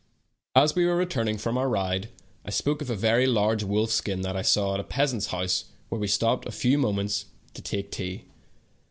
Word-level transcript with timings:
As 0.55 0.73
we 0.73 0.87
were 0.87 0.95
returning 0.95 1.37
from 1.37 1.59
our 1.59 1.69
ride, 1.69 2.09
I 2.43 2.49
spoke 2.49 2.81
of 2.81 2.89
a 2.89 2.95
very 2.95 3.27
large 3.27 3.61
wolf 3.63 3.91
skin 3.91 4.21
that 4.21 4.35
I 4.35 4.41
saw 4.41 4.73
at 4.73 4.79
a 4.79 4.83
peasant's 4.83 5.27
house 5.27 5.65
where 5.89 6.01
we 6.01 6.07
.stopped 6.07 6.47
a 6.47 6.51
few 6.51 6.79
moments* 6.79 7.25
to 7.53 7.61
take 7.61 7.91
tea. 7.91 8.25